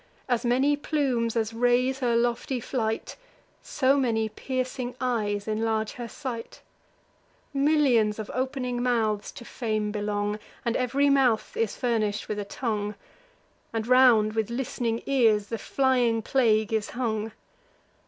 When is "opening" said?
8.33-8.81